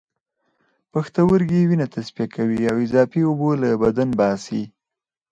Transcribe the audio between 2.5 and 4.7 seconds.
او اضافی اوبه له بدن باسي